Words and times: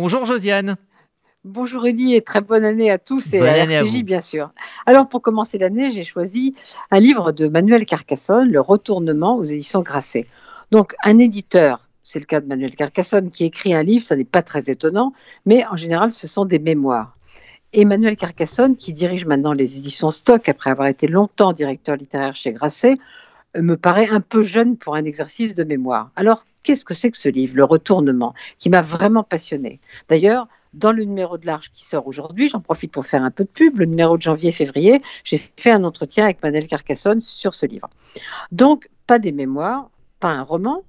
Bonjour 0.00 0.26
Josiane. 0.26 0.76
Bonjour 1.42 1.84
Eddy 1.84 2.14
et 2.14 2.22
très 2.22 2.40
bonne 2.40 2.64
année 2.64 2.88
à 2.88 2.98
tous 2.98 3.34
et 3.34 3.40
à 3.40 3.56
RCJ 3.64 4.04
bien 4.04 4.20
sûr. 4.20 4.52
Alors 4.86 5.08
pour 5.08 5.22
commencer 5.22 5.58
l'année, 5.58 5.90
j'ai 5.90 6.04
choisi 6.04 6.54
un 6.92 7.00
livre 7.00 7.32
de 7.32 7.48
Manuel 7.48 7.84
Carcassonne, 7.84 8.48
Le 8.48 8.60
Retournement 8.60 9.36
aux 9.36 9.42
éditions 9.42 9.82
Grasset. 9.82 10.28
Donc 10.70 10.94
un 11.02 11.18
éditeur, 11.18 11.88
c'est 12.04 12.20
le 12.20 12.26
cas 12.26 12.40
de 12.40 12.46
Manuel 12.46 12.76
Carcassonne, 12.76 13.32
qui 13.32 13.44
écrit 13.44 13.74
un 13.74 13.82
livre, 13.82 14.04
ça 14.04 14.14
n'est 14.14 14.22
pas 14.22 14.42
très 14.42 14.70
étonnant, 14.70 15.14
mais 15.46 15.66
en 15.66 15.74
général 15.74 16.12
ce 16.12 16.28
sont 16.28 16.44
des 16.44 16.60
mémoires. 16.60 17.16
Emmanuel 17.72 18.16
Carcassonne, 18.16 18.76
qui 18.76 18.92
dirige 18.92 19.26
maintenant 19.26 19.52
les 19.52 19.78
éditions 19.78 20.12
Stock 20.12 20.48
après 20.48 20.70
avoir 20.70 20.86
été 20.86 21.08
longtemps 21.08 21.52
directeur 21.52 21.96
littéraire 21.96 22.36
chez 22.36 22.52
Grasset, 22.52 22.98
me 23.56 23.76
paraît 23.76 24.08
un 24.08 24.20
peu 24.20 24.42
jeune 24.42 24.76
pour 24.76 24.94
un 24.94 25.04
exercice 25.04 25.54
de 25.54 25.64
mémoire. 25.64 26.10
Alors, 26.16 26.44
qu'est-ce 26.62 26.84
que 26.84 26.94
c'est 26.94 27.10
que 27.10 27.18
ce 27.18 27.28
livre, 27.28 27.56
Le 27.56 27.64
Retournement, 27.64 28.34
qui 28.58 28.70
m'a 28.70 28.82
vraiment 28.82 29.22
passionné 29.22 29.80
D'ailleurs, 30.08 30.48
dans 30.74 30.92
le 30.92 31.04
numéro 31.04 31.38
de 31.38 31.46
l'Arche 31.46 31.70
qui 31.72 31.84
sort 31.84 32.06
aujourd'hui, 32.06 32.48
j'en 32.48 32.60
profite 32.60 32.92
pour 32.92 33.06
faire 33.06 33.22
un 33.22 33.30
peu 33.30 33.44
de 33.44 33.48
pub, 33.48 33.78
le 33.78 33.86
numéro 33.86 34.16
de 34.16 34.22
janvier-février, 34.22 35.00
j'ai 35.24 35.38
fait 35.38 35.70
un 35.70 35.84
entretien 35.84 36.24
avec 36.24 36.42
Manel 36.42 36.66
Carcassonne 36.66 37.20
sur 37.20 37.54
ce 37.54 37.66
livre. 37.66 37.88
Donc, 38.52 38.88
pas 39.06 39.18
des 39.18 39.32
mémoires, 39.32 39.90
pas 40.20 40.28
un 40.28 40.42
roman, 40.42 40.84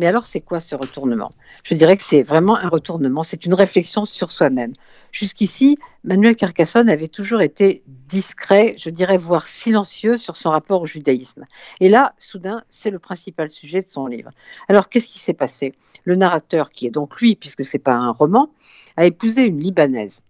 mais 0.00 0.06
alors, 0.06 0.24
c'est 0.24 0.40
quoi 0.40 0.60
ce 0.60 0.74
retournement? 0.74 1.30
Je 1.62 1.74
dirais 1.74 1.94
que 1.94 2.02
c'est 2.02 2.22
vraiment 2.22 2.56
un 2.56 2.70
retournement, 2.70 3.22
c'est 3.22 3.44
une 3.44 3.52
réflexion 3.52 4.06
sur 4.06 4.32
soi-même. 4.32 4.72
Jusqu'ici, 5.12 5.76
Manuel 6.04 6.36
Carcassonne 6.36 6.88
avait 6.88 7.06
toujours 7.06 7.42
été 7.42 7.82
discret, 7.86 8.74
je 8.78 8.88
dirais 8.88 9.18
voire 9.18 9.46
silencieux 9.46 10.16
sur 10.16 10.38
son 10.38 10.52
rapport 10.52 10.80
au 10.80 10.86
judaïsme. 10.86 11.44
Et 11.80 11.90
là, 11.90 12.14
soudain, 12.18 12.62
c'est 12.70 12.88
le 12.88 12.98
principal 12.98 13.50
sujet 13.50 13.82
de 13.82 13.86
son 13.88 14.06
livre. 14.06 14.30
Alors, 14.68 14.88
qu'est-ce 14.88 15.08
qui 15.08 15.18
s'est 15.18 15.34
passé? 15.34 15.74
Le 16.04 16.16
narrateur, 16.16 16.70
qui 16.70 16.86
est 16.86 16.90
donc 16.90 17.20
lui, 17.20 17.36
puisque 17.36 17.66
ce 17.66 17.76
n'est 17.76 17.82
pas 17.82 17.92
un 17.92 18.10
roman, 18.10 18.48
a 18.96 19.04
épousé 19.04 19.42
une 19.42 19.60
Libanaise 19.60 20.22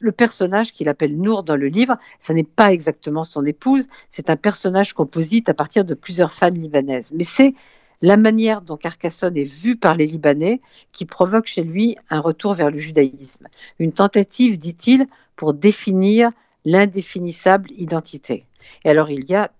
le 0.00 0.12
personnage 0.12 0.72
qu'il 0.72 0.88
appelle 0.88 1.16
Nour 1.16 1.44
dans 1.44 1.56
le 1.56 1.68
livre, 1.68 1.96
ça 2.18 2.34
n'est 2.34 2.42
pas 2.42 2.72
exactement 2.72 3.24
son 3.24 3.46
épouse, 3.46 3.86
c'est 4.10 4.28
un 4.28 4.36
personnage 4.36 4.92
composite 4.92 5.48
à 5.48 5.54
partir 5.54 5.84
de 5.84 5.94
plusieurs 5.94 6.32
femmes 6.32 6.56
libanaises. 6.56 7.12
Mais 7.14 7.24
c'est 7.24 7.54
la 8.02 8.16
manière 8.16 8.62
dont 8.62 8.76
Carcassonne 8.76 9.36
est 9.36 9.50
vu 9.50 9.76
par 9.76 9.94
les 9.94 10.06
Libanais 10.06 10.60
qui 10.92 11.06
provoque 11.06 11.46
chez 11.46 11.64
lui 11.64 11.96
un 12.10 12.20
retour 12.20 12.54
vers 12.54 12.70
le 12.70 12.78
judaïsme. 12.78 13.48
Une 13.78 13.92
tentative, 13.92 14.58
dit-il, 14.58 15.06
pour 15.36 15.54
définir 15.54 16.30
l'indéfinissable 16.64 17.70
identité. 17.72 18.46
Et 18.84 18.90
alors 18.90 19.10
il 19.10 19.24
y 19.24 19.34
a 19.34 19.50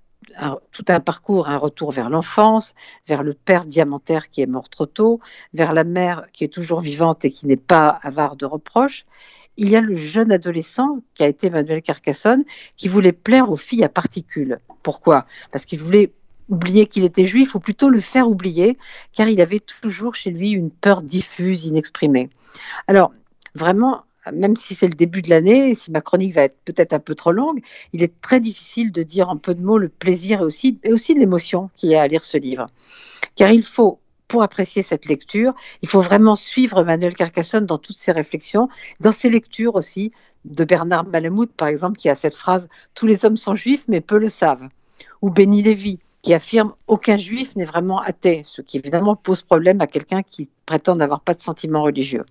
tout 0.72 0.84
un 0.88 1.00
parcours, 1.00 1.48
un 1.48 1.58
retour 1.58 1.92
vers 1.92 2.10
l'enfance, 2.10 2.74
vers 3.06 3.22
le 3.22 3.34
père 3.34 3.66
diamantaire 3.66 4.30
qui 4.30 4.40
est 4.40 4.46
mort 4.46 4.68
trop 4.68 4.86
tôt, 4.86 5.20
vers 5.52 5.74
la 5.74 5.84
mère 5.84 6.26
qui 6.32 6.44
est 6.44 6.52
toujours 6.52 6.80
vivante 6.80 7.24
et 7.24 7.30
qui 7.30 7.46
n'est 7.46 7.56
pas 7.56 7.88
avare 8.02 8.36
de 8.36 8.46
reproches. 8.46 9.04
Il 9.56 9.68
y 9.68 9.76
a 9.76 9.80
le 9.80 9.94
jeune 9.94 10.32
adolescent 10.32 11.00
qui 11.14 11.22
a 11.22 11.28
été 11.28 11.50
Manuel 11.50 11.82
Carcassonne, 11.82 12.42
qui 12.76 12.88
voulait 12.88 13.12
plaire 13.12 13.50
aux 13.50 13.56
filles 13.56 13.84
à 13.84 13.88
particules. 13.88 14.58
Pourquoi? 14.82 15.26
Parce 15.52 15.66
qu'il 15.66 15.78
voulait 15.78 16.12
oublier 16.48 16.86
qu'il 16.86 17.04
était 17.04 17.26
juif, 17.26 17.54
ou 17.54 17.60
plutôt 17.60 17.90
le 17.90 18.00
faire 18.00 18.28
oublier, 18.28 18.78
car 19.12 19.28
il 19.28 19.40
avait 19.40 19.60
toujours 19.60 20.14
chez 20.14 20.30
lui 20.30 20.52
une 20.52 20.70
peur 20.70 21.02
diffuse, 21.02 21.66
inexprimée. 21.66 22.30
Alors, 22.86 23.12
vraiment, 23.54 24.04
même 24.32 24.56
si 24.56 24.74
c'est 24.74 24.88
le 24.88 24.94
début 24.94 25.22
de 25.22 25.30
l'année, 25.30 25.70
et 25.70 25.74
si 25.74 25.90
ma 25.90 26.00
chronique 26.00 26.34
va 26.34 26.42
être 26.42 26.56
peut-être 26.64 26.92
un 26.92 26.98
peu 26.98 27.14
trop 27.14 27.32
longue, 27.32 27.60
il 27.92 28.02
est 28.02 28.20
très 28.20 28.40
difficile 28.40 28.92
de 28.92 29.02
dire 29.02 29.28
en 29.28 29.36
peu 29.36 29.54
de 29.54 29.62
mots 29.62 29.78
le 29.78 29.88
plaisir 29.88 30.40
et 30.40 30.44
aussi, 30.92 31.14
l'émotion 31.14 31.70
qu'il 31.76 31.90
y 31.90 31.96
a 31.96 32.02
à 32.02 32.06
lire 32.06 32.24
ce 32.24 32.38
livre. 32.38 32.66
Car 33.36 33.50
il 33.50 33.62
faut, 33.62 34.00
pour 34.28 34.42
apprécier 34.42 34.82
cette 34.82 35.06
lecture, 35.06 35.54
il 35.82 35.88
faut 35.88 36.00
vraiment 36.00 36.36
suivre 36.36 36.82
Manuel 36.84 37.14
Carcassonne 37.14 37.66
dans 37.66 37.78
toutes 37.78 37.96
ses 37.96 38.12
réflexions, 38.12 38.68
dans 39.00 39.12
ses 39.12 39.30
lectures 39.30 39.74
aussi, 39.74 40.12
de 40.44 40.64
Bernard 40.64 41.06
Malamud, 41.06 41.50
par 41.50 41.68
exemple, 41.68 41.98
qui 41.98 42.08
a 42.08 42.14
cette 42.14 42.34
phrase 42.34 42.68
Tous 42.94 43.06
les 43.06 43.24
hommes 43.24 43.36
sont 43.36 43.54
juifs, 43.54 43.84
mais 43.88 44.00
peu 44.00 44.18
le 44.18 44.28
savent. 44.28 44.68
Ou 45.22 45.30
Béni 45.30 45.62
Lévy, 45.62 45.98
qui 46.24 46.32
affirme 46.32 46.72
aucun 46.86 47.18
juif 47.18 47.54
n'est 47.54 47.66
vraiment 47.66 48.00
athée, 48.00 48.44
ce 48.46 48.62
qui 48.62 48.78
évidemment 48.78 49.14
pose 49.14 49.42
problème 49.42 49.82
à 49.82 49.86
quelqu'un 49.86 50.22
qui 50.22 50.48
prétend 50.64 50.96
n'avoir 50.96 51.20
pas 51.20 51.34
de 51.34 51.42
sentiments 51.42 51.82
religieux. 51.82 52.24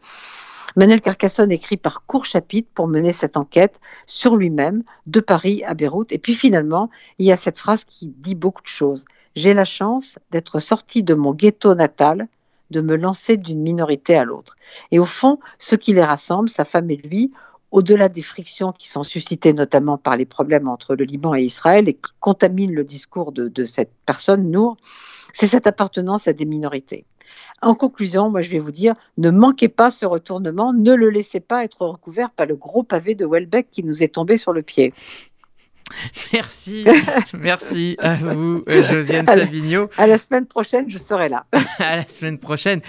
Manuel 0.75 0.99
Carcassonne 0.99 1.51
écrit 1.51 1.77
par 1.77 2.03
court 2.07 2.25
chapitre 2.25 2.67
pour 2.73 2.87
mener 2.87 3.11
cette 3.11 3.37
enquête 3.37 3.79
sur 4.07 4.35
lui-même, 4.35 4.81
de 5.05 5.19
Paris 5.19 5.63
à 5.63 5.75
Beyrouth. 5.75 6.11
Et 6.11 6.17
puis 6.17 6.33
finalement, 6.33 6.89
il 7.19 7.27
y 7.27 7.31
a 7.31 7.37
cette 7.37 7.59
phrase 7.59 7.83
qui 7.83 8.07
dit 8.07 8.33
beaucoup 8.33 8.63
de 8.63 8.67
choses. 8.67 9.05
J'ai 9.35 9.53
la 9.53 9.63
chance 9.63 10.17
d'être 10.31 10.57
sorti 10.57 11.03
de 11.03 11.13
mon 11.13 11.31
ghetto 11.31 11.75
natal, 11.75 12.27
de 12.71 12.81
me 12.81 12.95
lancer 12.95 13.37
d'une 13.37 13.61
minorité 13.61 14.15
à 14.15 14.23
l'autre. 14.23 14.55
Et 14.89 14.97
au 14.97 15.05
fond, 15.05 15.37
ce 15.59 15.75
qui 15.75 15.93
les 15.93 16.03
rassemble, 16.03 16.49
sa 16.49 16.65
femme 16.65 16.89
et 16.89 16.97
lui, 16.97 17.31
au-delà 17.73 18.07
des 18.07 18.21
frictions 18.21 18.71
qui 18.71 18.87
sont 18.87 19.01
suscitées 19.01 19.51
notamment 19.51 19.97
par 19.97 20.15
les 20.15 20.25
problèmes 20.25 20.67
entre 20.67 20.95
le 20.95 21.05
Liban 21.05 21.33
et 21.33 21.41
Israël 21.41 21.89
et 21.89 21.95
qui 21.95 22.11
contaminent 22.19 22.73
le 22.73 22.83
discours 22.83 23.31
de, 23.31 23.65
cette 23.65 23.91
personne, 24.05 24.51
Nour, 24.51 24.77
c'est 25.33 25.47
cette 25.47 25.65
appartenance 25.65 26.27
à 26.27 26.33
des 26.33 26.45
minorités. 26.45 27.05
En 27.63 27.73
conclusion, 27.73 28.29
moi 28.29 28.41
je 28.41 28.51
vais 28.51 28.59
vous 28.59 28.71
dire, 28.71 28.93
ne 29.17 29.31
manquez 29.31 29.69
pas 29.69 29.89
ce 29.89 30.05
retournement, 30.05 30.71
ne 30.71 30.93
le 30.93 31.09
laissez 31.09 31.39
pas 31.39 31.63
être 31.63 31.81
recouvert 31.81 32.29
par 32.29 32.45
le 32.45 32.55
gros 32.55 32.83
pavé 32.83 33.15
de 33.15 33.25
Welbeck 33.25 33.71
qui 33.71 33.83
nous 33.83 34.03
est 34.03 34.09
tombé 34.09 34.37
sur 34.37 34.53
le 34.53 34.61
pied. 34.61 34.93
Merci, 36.31 36.85
merci 37.33 37.95
à 37.99 38.15
vous, 38.15 38.63
Josiane 38.67 39.25
Savigno. 39.25 39.89
À 39.97 40.07
la 40.07 40.17
semaine 40.17 40.45
prochaine, 40.45 40.89
je 40.89 40.97
serai 40.97 41.29
là. 41.29 41.45
à 41.79 41.97
la 41.97 42.07
semaine 42.07 42.37
prochaine. 42.37 42.81